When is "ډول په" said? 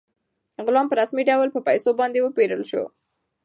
1.29-1.59